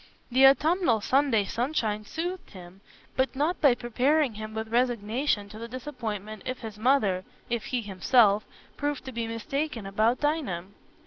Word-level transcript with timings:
The 0.31 0.47
autumnal 0.47 0.99
Sunday 0.99 1.45
sunshine 1.45 2.05
soothed 2.05 2.49
him, 2.53 2.81
but 3.15 3.35
not 3.35 3.61
by 3.61 3.75
preparing 3.75 4.33
him 4.33 4.55
with 4.55 4.69
resignation 4.71 5.47
to 5.49 5.59
the 5.59 5.67
disappointment 5.67 6.41
if 6.43 6.61
his 6.61 6.79
mother—if 6.79 7.65
he 7.65 7.83
himself—proved 7.83 9.05
to 9.05 9.11
be 9.11 9.27
mistaken 9.27 9.85
about 9.85 10.19
Dinah. 10.19 10.63